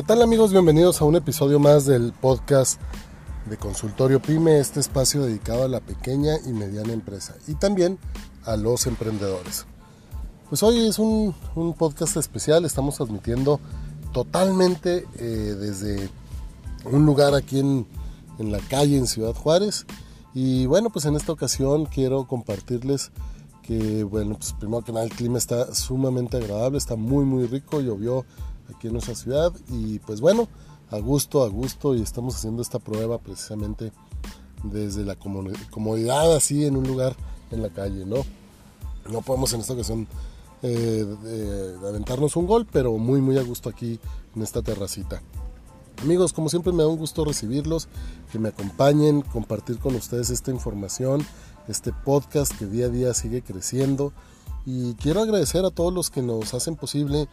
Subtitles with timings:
[0.00, 0.50] ¿Qué tal amigos?
[0.50, 2.80] Bienvenidos a un episodio más del podcast
[3.44, 7.98] de Consultorio Pyme, este espacio dedicado a la pequeña y mediana empresa y también
[8.46, 9.66] a los emprendedores.
[10.48, 11.34] Pues hoy es un,
[11.76, 13.60] podcast especial, estamos transmitiendo
[14.14, 16.08] totalmente eh, desde
[16.86, 17.86] un lugar aquí en,
[18.38, 19.84] en la calle en Ciudad Juárez
[20.32, 23.12] y bueno pues en esta ocasión quiero compartirles
[23.62, 27.82] que bueno pues primero que nada el clima está sumamente agradable, está muy muy rico,
[27.82, 28.24] llovió
[28.74, 30.48] aquí en nuestra ciudad y pues bueno,
[30.90, 33.92] a gusto, a gusto y estamos haciendo esta prueba precisamente
[34.64, 37.16] desde la comodidad así en un lugar
[37.50, 38.16] en la calle, ¿no?
[39.10, 40.06] No podemos en esta ocasión
[40.62, 43.98] eh, aventarnos un gol, pero muy muy a gusto aquí
[44.36, 45.22] en esta terracita.
[46.02, 47.88] Amigos, como siempre me da un gusto recibirlos,
[48.32, 51.26] que me acompañen, compartir con ustedes esta información,
[51.68, 54.12] este podcast que día a día sigue creciendo.
[54.64, 57.28] Y quiero agradecer a todos los que nos hacen posible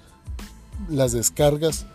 [0.90, 1.86] las descargas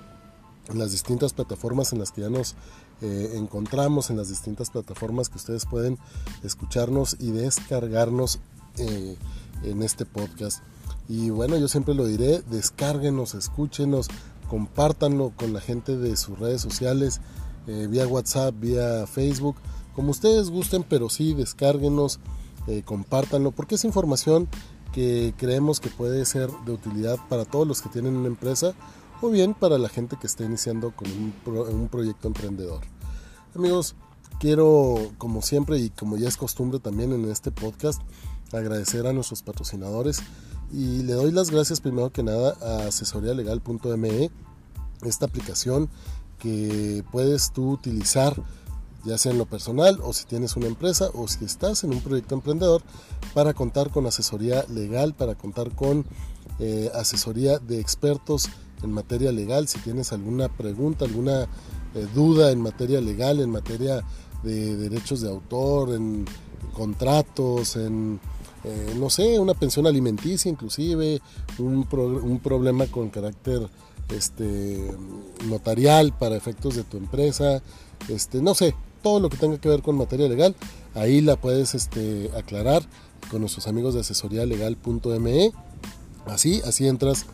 [0.68, 2.54] en las distintas plataformas en las que ya nos
[3.00, 5.98] eh, encontramos, en las distintas plataformas que ustedes pueden
[6.44, 8.38] escucharnos y descargarnos
[8.78, 9.16] eh,
[9.64, 10.62] en este podcast.
[11.08, 14.08] Y bueno, yo siempre lo diré, descárguenos, escúchenos,
[14.48, 17.20] compártanlo con la gente de sus redes sociales,
[17.66, 19.56] eh, vía WhatsApp, vía Facebook,
[19.96, 22.20] como ustedes gusten, pero sí, descárguenos,
[22.84, 24.48] compártanlo, porque es información
[24.92, 28.74] que creemos que puede ser de utilidad para todos los que tienen una empresa
[29.20, 32.82] o bien para la gente que está iniciando con un, proyecto emprendedor.
[33.54, 33.94] Amigos,
[34.40, 38.02] quiero como siempre y como ya es costumbre también en este podcast
[38.52, 40.20] agradecer a nuestros patrocinadores
[40.72, 44.30] y le doy las gracias primero que nada a asesorialegal.me,
[45.02, 45.88] esta aplicación
[46.38, 48.34] que puedes tú utilizar
[49.04, 52.00] ya sea en lo personal o si tienes una empresa o si estás en un
[52.00, 52.82] proyecto emprendedor,
[53.34, 56.04] para contar con asesoría legal, para contar con
[56.58, 58.48] eh, asesoría de expertos
[58.82, 61.42] en materia legal, si tienes alguna pregunta, alguna
[61.94, 64.04] eh, duda en materia legal, en materia
[64.42, 66.24] de derechos de autor, en
[66.72, 68.20] contratos, en,
[68.64, 71.20] eh, no sé, una pensión alimenticia inclusive,
[71.58, 73.68] un, un problema con carácter
[74.10, 74.90] este,
[75.48, 77.62] notarial para efectos de tu empresa,
[78.08, 80.54] este, no sé, todo lo que tenga que ver con materia legal,
[80.94, 82.82] ahí la puedes este, aclarar
[83.30, 85.52] con nuestros amigos de asesoría legal.me.
[86.26, 87.26] Así, así entras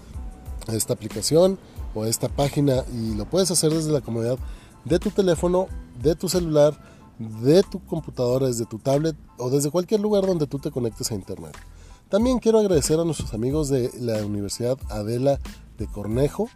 [0.67, 1.59] a esta aplicación
[1.95, 4.39] o a esta página y lo puedes hacer desde la comodidad
[4.85, 5.69] de tu teléfono,
[6.03, 6.79] de tu celular,
[7.19, 11.15] de tu computadora, desde tu tablet o desde cualquier lugar donde tú te conectes a
[11.15, 11.57] internet.
[12.09, 15.39] También quiero agradecer a nuestros amigos de la Universidad Adela
[15.77, 16.49] de Cornejo,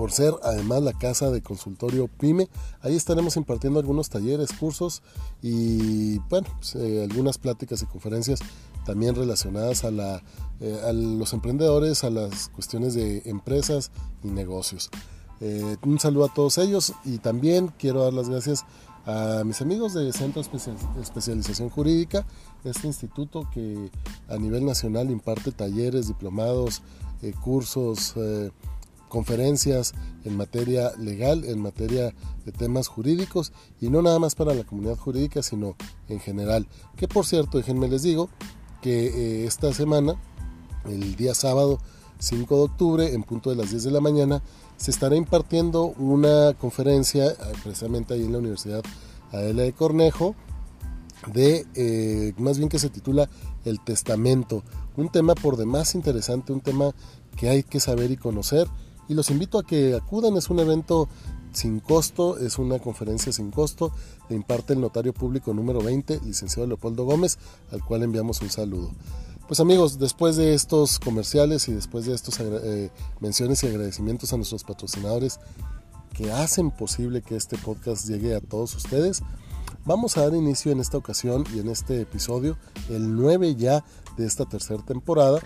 [0.00, 2.48] por ser además la casa de consultorio PYME.
[2.80, 5.02] Ahí estaremos impartiendo algunos talleres, cursos
[5.42, 8.40] y bueno, pues, eh, algunas pláticas y conferencias
[8.86, 10.22] también relacionadas a, la,
[10.60, 13.90] eh, a los emprendedores, a las cuestiones de empresas
[14.24, 14.88] y negocios.
[15.42, 18.64] Eh, un saludo a todos ellos y también quiero dar las gracias
[19.04, 22.24] a mis amigos de Centro de Especialización Jurídica,
[22.64, 23.90] este instituto que
[24.30, 26.80] a nivel nacional imparte talleres, diplomados,
[27.42, 28.14] cursos,
[29.10, 29.92] conferencias
[30.24, 32.14] en materia legal, en materia
[32.46, 35.76] de temas jurídicos y no nada más para la comunidad jurídica, sino
[36.08, 36.66] en general.
[36.96, 38.30] Que por cierto, déjenme les digo
[38.80, 40.14] que eh, esta semana,
[40.86, 41.78] el día sábado
[42.20, 44.42] 5 de octubre, en punto de las 10 de la mañana,
[44.76, 48.82] se estará impartiendo una conferencia eh, precisamente ahí en la Universidad
[49.32, 50.34] Adela de Cornejo,
[51.32, 53.28] de eh, más bien que se titula
[53.64, 54.62] El Testamento,
[54.96, 56.94] un tema por demás interesante, un tema
[57.36, 58.66] que hay que saber y conocer
[59.10, 60.36] y los invito a que acudan.
[60.36, 61.08] Es un evento
[61.52, 63.92] sin costo, es una conferencia sin costo.
[64.28, 67.36] Le imparte el notario público número 20, licenciado Leopoldo Gómez,
[67.72, 68.92] al cual enviamos un saludo.
[69.48, 74.36] Pues amigos, después de estos comerciales y después de estos eh, menciones y agradecimientos a
[74.36, 75.40] nuestros patrocinadores
[76.14, 79.22] que hacen posible que este podcast llegue a todos ustedes,
[79.84, 82.56] vamos a dar inicio en esta ocasión y en este episodio,
[82.88, 83.84] el 9 ya
[84.16, 85.40] de esta tercera temporada,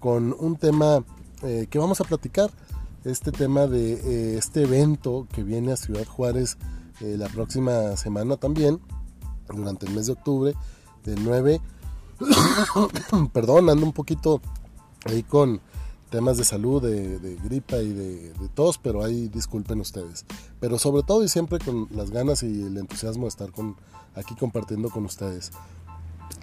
[0.00, 1.02] con un tema
[1.42, 2.50] eh, que vamos a platicar
[3.06, 6.58] este tema de eh, este evento que viene a Ciudad Juárez
[7.00, 8.80] eh, la próxima semana también,
[9.48, 10.54] durante el mes de octubre,
[11.04, 11.60] del 9.
[13.32, 14.40] Perdón, ando un poquito
[15.04, 15.60] ahí con
[16.10, 20.24] temas de salud, de, gripa y de, tos, pero ahí disculpen ustedes.
[20.58, 23.76] Pero sobre todo y siempre con las ganas y el entusiasmo de estar con,
[24.14, 25.52] aquí compartiendo con ustedes.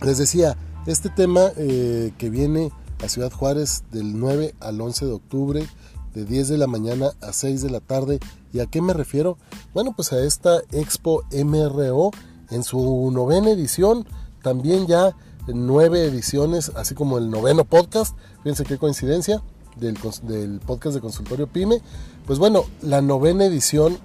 [0.01, 0.55] Les decía,
[0.85, 2.71] este tema eh, que viene
[3.03, 5.67] a Ciudad Juárez del 9 al 11 de octubre
[6.13, 8.19] de 10 de la mañana a 6 de la tarde.
[8.51, 9.37] ¿Y a qué me refiero?
[9.73, 12.11] Bueno, pues a esta Expo MRO
[12.49, 14.05] en su novena edición,
[14.41, 15.15] también ya
[15.47, 19.41] nueve ediciones, así como el noveno podcast, fíjense qué coincidencia,
[19.75, 21.81] del, del podcast de Consultorio Pyme.
[22.25, 23.97] Pues bueno, la novena edición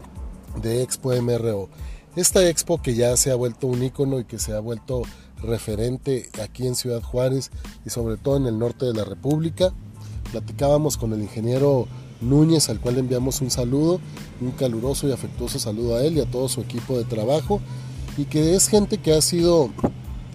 [0.62, 1.69] de Expo MRO.
[2.16, 5.02] Esta expo que ya se ha vuelto un icono y que se ha vuelto
[5.40, 7.50] referente aquí en Ciudad Juárez
[7.84, 9.72] y sobre todo en el norte de la República.
[10.32, 11.86] Platicábamos con el ingeniero
[12.20, 14.00] Núñez, al cual enviamos un saludo,
[14.40, 17.60] un caluroso y afectuoso saludo a él y a todo su equipo de trabajo,
[18.16, 19.70] y que es gente que ha sido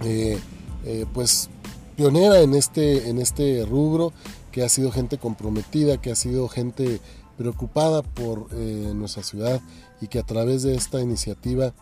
[0.04, 0.40] eh,
[0.86, 1.50] eh, pues
[1.96, 4.14] pionera en este, en este rubro,
[4.52, 7.02] que ha sido gente comprometida, que ha sido gente
[7.38, 9.62] preocupada por eh, nuestra ciudad
[10.00, 11.74] y que a través de esta iniciativa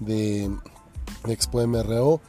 [0.00, 0.50] de
[1.26, 2.20] Expo MRO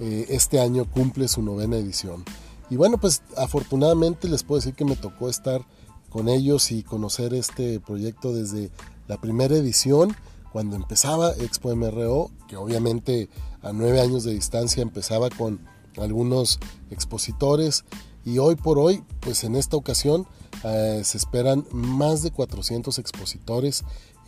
[0.00, 2.24] este año cumple su novena edición.
[2.70, 5.66] Y bueno, pues afortunadamente les puedo decir que me tocó estar
[6.08, 8.70] con ellos y conocer este proyecto desde
[9.08, 10.16] la primera edición,
[10.52, 13.28] cuando empezaba Expo MRO, que obviamente
[13.62, 15.60] a nueve años de distancia empezaba con
[15.96, 16.58] algunos
[16.90, 17.84] expositores.
[18.24, 20.26] Y hoy por hoy, pues en esta ocasión
[20.64, 23.84] eh, se esperan más de 400 expositores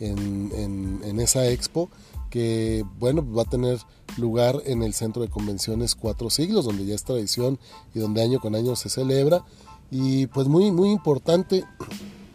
[0.07, 1.89] en, en, esa expo
[2.29, 3.79] que bueno va a tener
[4.17, 7.59] lugar en el centro de convenciones Cuatro Siglos donde ya es tradición
[7.93, 9.43] y donde año con año se celebra
[9.91, 11.63] y pues muy, muy importante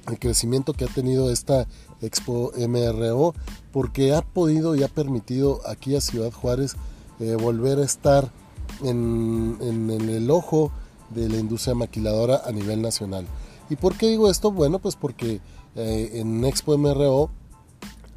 [0.06, 1.66] el crecimiento que ha tenido esta
[2.00, 3.34] Expo MRO
[3.72, 6.76] porque ha podido y ha permitido aquí a Ciudad Juárez
[7.18, 8.30] eh, volver a estar
[8.84, 10.70] en, el ojo
[11.10, 13.26] de la industria maquiladora a nivel nacional.
[13.70, 14.52] ¿Y por qué digo esto?
[14.52, 15.40] Bueno, pues porque
[15.74, 17.30] eh, en Expo MRO,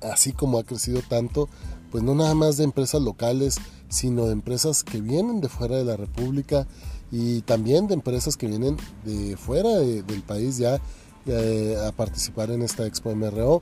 [0.01, 1.49] así como ha crecido tanto,
[1.91, 3.57] pues no nada más de empresas locales,
[3.89, 6.67] sino de empresas que vienen de fuera de la República
[7.11, 10.79] y también de empresas que vienen de fuera del país ya
[11.27, 13.61] eh, a participar en esta Expo MRO,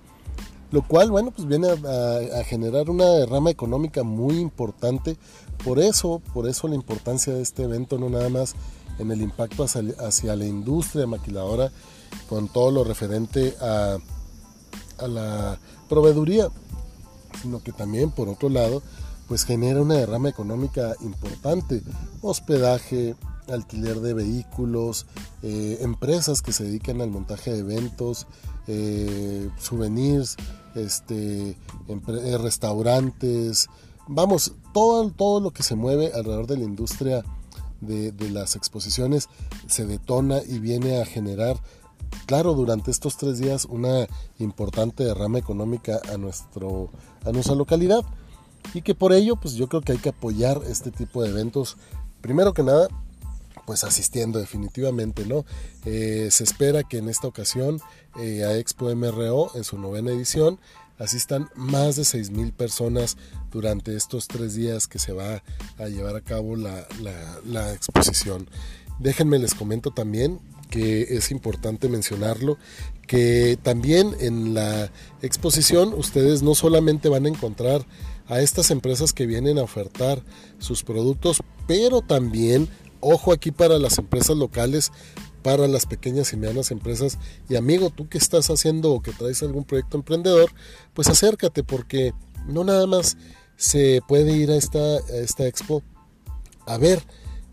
[0.72, 5.18] lo cual, bueno, pues viene a, generar una rama económica muy importante.
[5.64, 8.54] Por eso, por eso la importancia de este evento, no nada más
[9.00, 11.72] en el impacto hacia, hacia la industria maquiladora,
[12.30, 13.98] con todo lo referente a,
[15.00, 16.50] a la proveeduría,
[17.42, 18.82] sino que también, por otro lado,
[19.28, 21.84] pues genera una derrama económica importante,
[22.22, 23.16] hospedaje,
[23.48, 25.06] alquiler de vehículos,
[25.44, 28.28] eh, empresas que se dedican al montaje de eventos,
[28.68, 30.36] eh, souvenirs,
[30.76, 33.68] este, eh, restaurantes,
[34.08, 37.24] vamos, todo, todo lo que se mueve alrededor de la industria
[37.82, 39.30] de, de, las exposiciones
[39.68, 41.62] se detona y viene a generar,
[42.26, 44.08] claro, durante estos tres días una
[44.38, 46.90] importante derrama económica a, nuestro,
[47.26, 48.02] a nuestra localidad
[48.74, 51.78] y que por ello pues yo creo que hay que apoyar este tipo de eventos
[52.22, 52.88] primero que nada
[53.66, 55.46] pues asistiendo definitivamente, ¿no?
[55.86, 57.80] Eh, se espera que en esta ocasión
[58.20, 60.60] eh, a Expo MRO en su novena edición
[60.98, 63.16] asistan más de 6.000 personas
[63.52, 65.44] durante estos tres días que se va
[65.78, 66.88] a llevar a cabo la,
[67.46, 68.50] la exposición.
[68.98, 72.58] Déjenme les comento también que es importante mencionarlo,
[73.08, 77.86] que también en la exposición ustedes no solamente van a encontrar
[78.28, 80.24] a estas empresas que vienen a ofertar
[80.60, 82.70] sus productos, pero también
[83.02, 84.92] Ojo aquí para las empresas locales,
[85.42, 87.18] para las pequeñas y medianas empresas.
[87.48, 90.52] Y amigo, tú que estás haciendo o que traes algún proyecto emprendedor,
[90.94, 92.14] pues acércate porque
[92.48, 93.18] no nada más
[93.56, 95.82] se puede ir a esta, esta expo
[96.66, 97.02] a ver.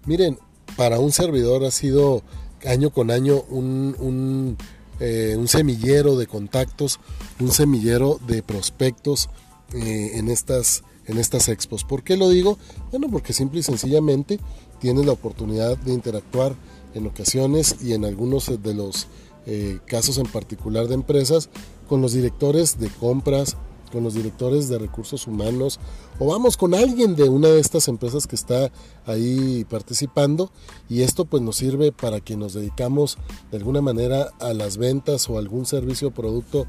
[0.04, 0.38] Miren,
[0.76, 2.24] para un servidor ha sido
[2.64, 4.56] año con año un, un,
[5.00, 7.00] eh, semillero de contactos,
[7.40, 9.28] un semillero de prospectos
[9.74, 11.84] eh, en, estas, en estas expos.
[11.84, 12.58] ¿Por qué lo digo?
[12.90, 14.40] Bueno, porque simple y sencillamente
[14.80, 16.54] tienes la oportunidad de interactuar
[16.94, 19.08] en ocasiones y en algunos de los
[19.46, 21.50] eh, casos en particular de empresas
[21.88, 23.56] con los directores de compras,
[23.96, 25.80] con los directores de recursos humanos
[26.18, 28.70] o vamos con alguien de una de estas empresas que está
[29.06, 30.50] ahí participando
[30.86, 33.16] y esto pues nos sirve para que nos dedicamos
[33.50, 36.66] de alguna manera a las ventas o algún servicio o producto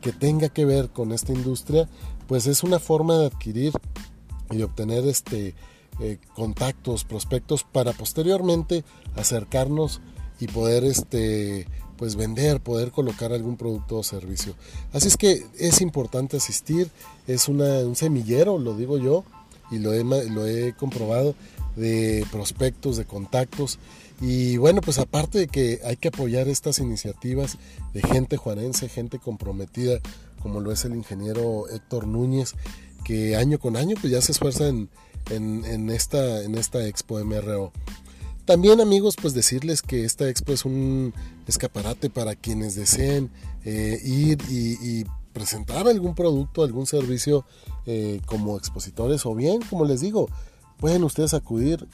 [0.00, 1.86] que tenga que ver con esta industria
[2.26, 3.74] pues es una forma de adquirir
[4.50, 5.54] y obtener este
[6.00, 8.84] eh, contactos, prospectos para posteriormente
[9.16, 10.00] acercarnos
[10.40, 11.66] y poder este
[11.96, 14.54] pues vender, poder colocar algún producto o servicio.
[14.94, 16.90] Así es que es importante asistir,
[17.26, 19.22] es un semillero, lo digo yo,
[19.70, 21.34] y lo he, lo he comprobado,
[21.76, 23.78] de prospectos, de contactos.
[24.20, 27.58] Y bueno, pues aparte de que hay que apoyar estas iniciativas
[27.92, 30.00] de gente juarense, gente comprometida,
[30.42, 32.54] como lo es el ingeniero Héctor Núñez,
[33.04, 34.88] que año con año pues ya se esfuerza en,
[35.30, 37.72] en, esta, en esta expo MRO.
[38.50, 41.14] También amigos, pues decirles que esta expo es un
[41.46, 43.30] escaparate para quienes deseen
[43.64, 47.44] eh, ir y, presentar algún producto, algún servicio
[47.86, 50.28] eh, como expositores o bien, como les digo,
[50.78, 51.86] pueden ustedes acudir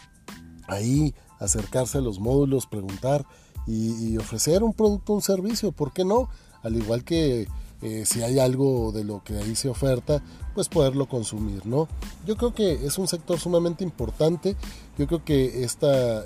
[0.67, 3.27] ahí, acercarse a los módulos, preguntar
[3.67, 6.31] y, ofrecer un producto un servicio, ¿por qué no?
[6.63, 7.49] Al igual que
[7.83, 10.23] eh, si hay algo de lo que ahí se oferta,
[10.55, 11.89] pues poderlo consumir, ¿no?
[12.27, 14.57] Yo creo que es un sector sumamente importante,
[14.97, 16.25] yo creo que esta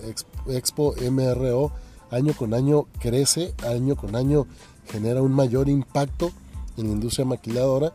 [0.48, 1.72] Expo MRO
[2.10, 4.46] año con año crece, año con año
[4.90, 6.32] genera un mayor impacto
[6.76, 7.92] en la industria maquiladora,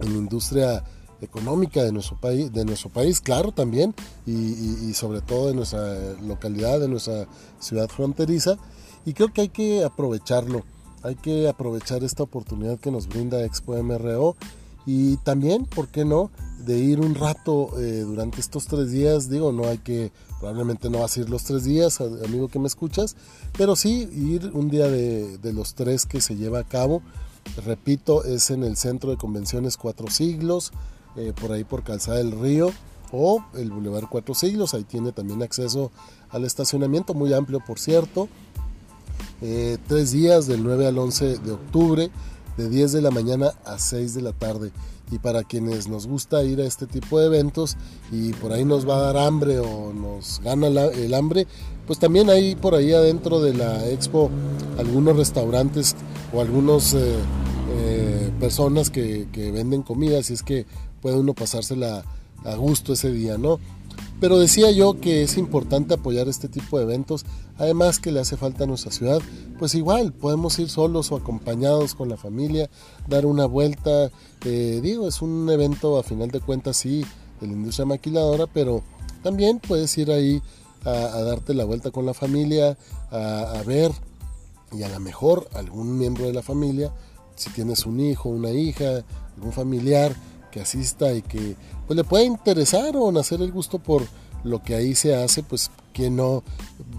[0.00, 0.84] en la industria
[1.20, 3.94] económica de nuestro país, de nuestro país claro también,
[4.26, 7.26] y, sobre todo de nuestra localidad, de nuestra
[7.58, 8.56] ciudad fronteriza,
[9.04, 10.64] y creo que hay que aprovecharlo,
[11.06, 14.36] hay que aprovechar esta oportunidad que nos brinda Expo MRO
[14.86, 16.30] y también, ¿por qué no?,
[16.64, 20.10] de ir un rato eh, durante estos tres días, digo, no hay que,
[20.40, 23.16] probablemente no vas a ir los tres días, amigo que me escuchas,
[23.56, 27.02] pero sí ir un día de, los tres que se lleva a cabo,
[27.64, 30.72] repito, es en el Centro de Convenciones Cuatro Siglos,
[31.16, 32.70] eh, por ahí por Calzada del Río
[33.12, 34.74] o el Boulevard Cuatro Siglos.
[34.74, 35.90] Ahí tiene también acceso
[36.30, 38.28] al estacionamiento, muy amplio por cierto.
[39.42, 42.10] Eh, tres días del 9 al 11 de octubre,
[42.56, 44.72] de 10 de la mañana a 6 de la tarde.
[45.10, 47.76] Y para quienes nos gusta ir a este tipo de eventos
[48.10, 51.46] y por ahí nos va a dar hambre o nos gana el hambre,
[51.86, 54.30] pues también hay por ahí adentro de la expo
[54.78, 55.94] algunos restaurantes
[56.32, 60.66] o algunos eh, personas que, que, venden comida, si es que
[61.00, 62.04] puede uno pasársela
[62.44, 63.58] a gusto ese día, ¿no?
[64.20, 67.26] Pero decía yo que es importante apoyar este tipo de eventos,
[67.58, 69.20] además que le hace falta a nuestra ciudad,
[69.58, 72.70] pues igual podemos ir solos o acompañados con la familia,
[73.08, 74.10] dar una vuelta,
[74.44, 77.04] eh, digo, es un evento a final de cuentas sí
[77.40, 78.82] de la industria maquiladora, pero
[79.22, 80.40] también puedes ir ahí
[80.84, 82.78] a, darte la vuelta con la familia,
[83.10, 83.92] a, a ver
[84.72, 86.90] y a lo mejor algún miembro de la familia,
[87.34, 89.04] si tienes un hijo, una hija,
[89.36, 90.16] algún familiar,
[90.56, 91.54] que asista y que
[91.86, 94.02] pues, le pueda interesar o nacer el gusto por
[94.42, 96.42] lo que ahí se hace, pues que no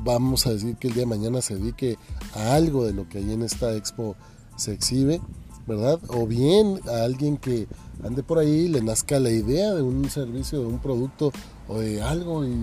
[0.04, 1.98] vamos a decir que el día de mañana se dedique
[2.36, 4.16] a algo de lo que ahí en esta expo
[4.58, 5.22] se exhibe,
[5.66, 6.00] ¿verdad?
[6.10, 7.68] O bien a alguien que
[8.04, 11.32] ande por ahí le nazca la idea de un servicio, de un producto
[11.68, 12.62] o de algo y,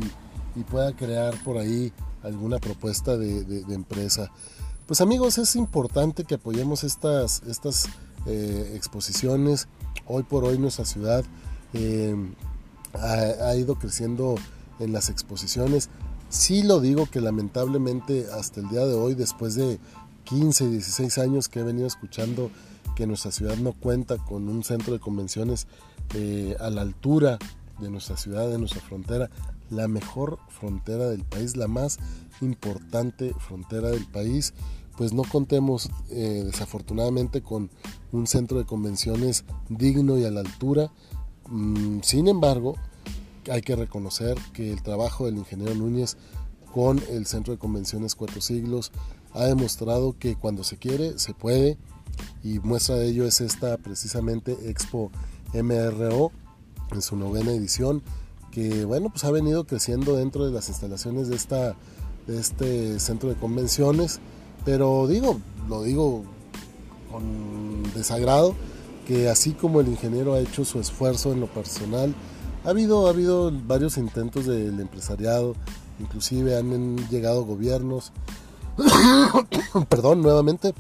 [0.71, 4.31] pueda crear por ahí alguna propuesta de, empresa.
[4.87, 7.87] Pues amigos, es importante que apoyemos estas, estas
[8.27, 9.67] eh, exposiciones
[10.07, 11.25] hoy por hoy nuestra ciudad
[11.73, 12.15] eh,
[12.95, 14.37] ha, ido creciendo
[14.79, 15.89] en las exposiciones.
[16.29, 19.79] Sí lo digo que lamentablemente hasta el día de hoy, después de
[20.25, 22.51] 15, 16 años que he venido escuchando
[22.97, 25.67] que nuestra ciudad no cuenta con un centro de convenciones
[26.15, 27.39] eh, a la altura
[27.81, 29.31] de nuestra ciudad, de nuestra frontera,
[29.71, 31.99] la mejor frontera del país, la más
[32.41, 34.55] importante frontera del país
[34.97, 37.71] pues no contemos eh, desafortunadamente con
[38.13, 40.93] un centro de convenciones digno y a la altura.
[41.49, 42.77] Mm, sin embargo,
[43.51, 46.17] hay que reconocer que el trabajo del ingeniero Núñez
[46.73, 48.93] con el centro de convenciones Cuatro Siglos
[49.33, 51.77] ha demostrado que cuando se quiere, se puede.
[52.43, 55.11] Y muestra de ello es esta precisamente Expo
[55.53, 56.31] MRO
[56.93, 58.03] en su novena edición,
[58.53, 61.75] que bueno, pues ha venido creciendo dentro de las instalaciones de, esta,
[62.27, 64.21] de este centro de convenciones
[64.65, 66.25] pero digo, lo digo
[67.11, 68.55] con desagrado,
[69.07, 72.15] que así como el ingeniero ha hecho su esfuerzo en lo personal,
[72.65, 75.55] ha habido, ha habido varios intentos del empresariado,
[76.01, 78.13] inclusive han llegado gobiernos,
[79.89, 80.75] perdón, nuevamente,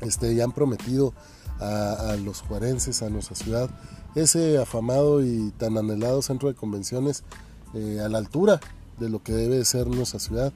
[0.00, 1.14] este, y han prometido
[1.60, 3.70] a, los juarenses, a nuestra ciudad,
[4.14, 7.24] ese afamado y tan anhelado centro de convenciones
[7.74, 8.60] eh, a la altura
[8.98, 10.52] de lo que debe ser nuestra ciudad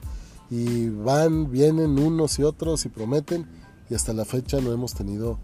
[0.50, 3.46] y van, vienen unos y otros y prometen
[3.90, 5.38] y hasta la fecha no hemos tenido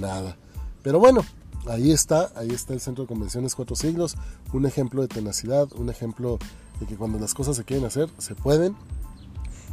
[0.00, 0.36] nada.
[0.82, 1.22] Pero bueno,
[1.66, 4.16] ahí está, ahí está el Centro de Convenciones Cuatro Siglos,
[4.52, 6.38] un ejemplo de tenacidad, un ejemplo
[6.80, 8.76] de que cuando las cosas se quieren hacer, se pueden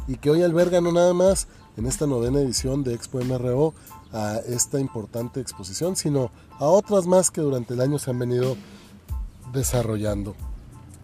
[0.08, 3.74] y que hoy alberga no nada más en esta novena edición de Expo MRO
[4.12, 8.56] a esta importante exposición, sino a otras más que durante el año se han venido
[9.52, 10.34] desarrollando.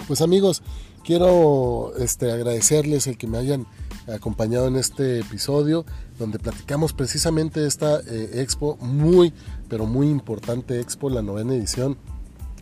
[0.07, 0.63] Pues amigos,
[1.05, 3.67] Quiero este, agradecerles el que me hayan
[4.13, 5.85] acompañado en este episodio
[6.19, 9.33] donde platicamos precisamente esta eh, expo muy,
[9.69, 11.97] pero muy importante expo, la novena edición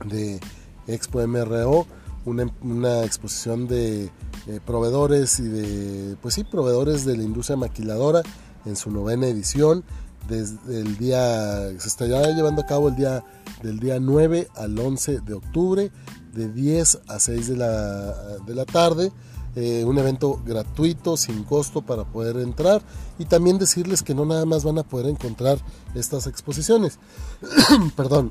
[0.06, 0.40] de
[0.86, 1.86] Expo MRO,
[2.24, 8.22] una, exposición de eh, proveedores y de, pues sí, proveedores de la industria maquiladora
[8.64, 9.84] en su novena edición.
[10.30, 13.24] Desde el día, se estará llevando a cabo el día
[13.62, 15.92] del día 9 al 11 de octubre
[16.32, 18.12] de 10 a 6 de la,
[18.46, 19.12] de la tarde.
[19.56, 22.80] Eh, un evento gratuito, sin costo para poder entrar
[23.18, 25.58] y también decirles que no nada más van a poder encontrar
[25.96, 27.00] estas exposiciones,
[27.96, 28.30] perdón,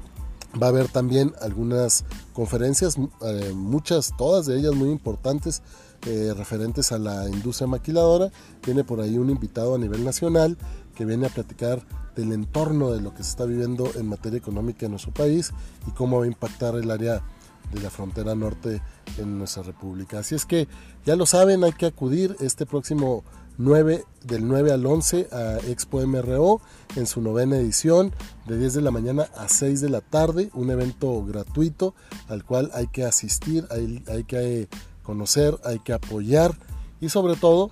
[0.62, 5.62] Va a haber también algunas conferencias, eh, muchas, todas de ellas muy importantes,
[6.08, 8.32] eh, referentes a la industria maquiladora.
[8.66, 10.58] Viene por ahí un invitado a nivel nacional
[11.00, 11.82] que viene a platicar
[12.14, 15.54] del entorno de lo que se está viviendo en materia económica en nuestro país
[15.88, 17.24] y cómo va a impactar el área
[17.72, 18.82] de la frontera norte
[19.18, 20.20] en nuestra república.
[20.20, 20.68] Así es que
[21.06, 23.24] ya lo saben, hay que acudir este próximo
[23.58, 26.60] 9, del 9 al 11 a Expo MRO
[26.98, 28.14] en su novena edición
[28.46, 31.96] de 10 de la mañana a 6 de la tarde, un evento gratuito
[32.28, 34.68] al cual hay que asistir, hay, hay que
[35.04, 36.58] conocer, hay que apoyar
[37.00, 37.72] y sobre todo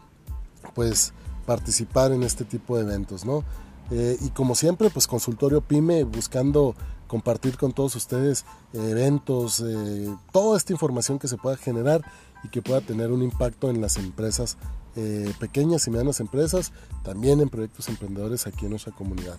[0.75, 1.12] pues
[1.48, 3.44] participar en este tipo de eventos, ¿no?
[3.89, 6.75] Eh, y como siempre, pues consultorio PyME buscando
[7.08, 12.01] compartir con todos ustedes eventos, eh, toda esta información que se pueda generar
[12.44, 14.58] y que pueda tener un impacto en las empresas
[14.98, 16.74] eh, pequeñas y medianas empresas,
[17.04, 19.38] también en proyectos emprendedores aquí en nuestra comunidad.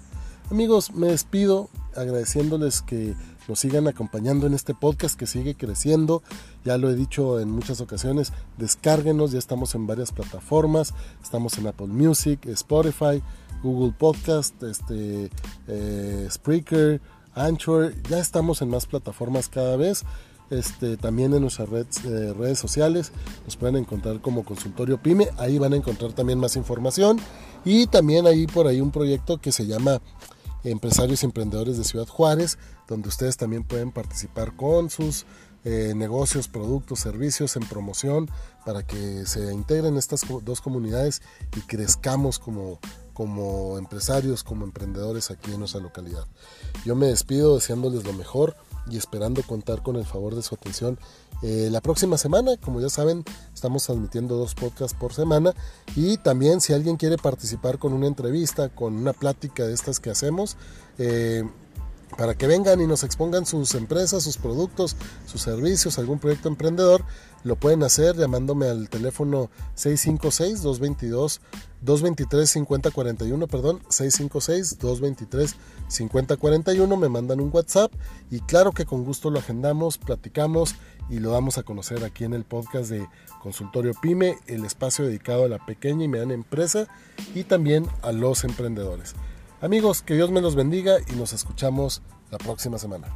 [0.50, 3.15] Amigos, me despido agradeciéndoles que
[3.49, 6.23] nos sigan acompañando en este podcast que sigue creciendo.
[6.64, 11.67] Ya lo he dicho en muchas ocasiones, descárguenos, ya estamos en varias plataformas, estamos en
[11.67, 13.23] Apple Music, Spotify,
[13.62, 15.31] Google Podcast, este,
[15.67, 17.00] eh, Spreaker,
[17.35, 20.05] Anchor, ya estamos en más plataformas cada vez.
[20.50, 21.69] Este, también en nuestras
[22.07, 23.12] eh, redes sociales.
[23.45, 25.28] Nos pueden encontrar como consultorio pyme.
[25.37, 27.19] Ahí van a encontrar también más información.
[27.67, 30.00] Y también hay por ahí un proyecto que se llama
[30.71, 32.59] empresarios y emprendedores de Ciudad Juárez
[32.89, 35.27] donde ustedes también pueden participar con sus
[35.65, 38.31] eh, negocios, productos, servicios en promoción
[38.65, 41.21] para que se integren estas dos comunidades
[41.57, 42.81] y crezcamos como,
[43.13, 46.27] como empresarios, como emprendedores aquí en nuestra localidad.
[46.85, 48.57] Yo me despido deseándoles lo mejor
[48.90, 50.99] y esperando contar con el favor de su atención
[51.42, 52.57] eh, la próxima semana.
[52.57, 55.54] Como ya saben, estamos transmitiendo dos podcasts por semana
[55.95, 60.11] y también si alguien quiere participar con una entrevista, con una plática de estas que
[60.11, 60.57] hacemos,
[60.99, 61.45] eh,
[62.17, 64.97] para que vengan y nos expongan sus empresas, sus productos,
[65.27, 67.05] sus servicios, algún proyecto emprendedor,
[67.45, 71.41] lo pueden hacer llamándome al teléfono 656 222
[71.83, 75.54] 223 5041, perdón, 656 223
[75.89, 77.93] 5041, me mandan un WhatsApp
[78.30, 80.75] y claro que con gusto lo agendamos, platicamos
[81.09, 83.06] y lo damos a conocer aquí en el podcast de
[83.41, 86.89] Consultorio Pyme, el espacio dedicado a la pequeña y mediana empresa
[87.35, 89.15] y también a los emprendedores.
[89.60, 93.08] Amigos, que Dios me los bendiga y nos escuchamos la próxima semana.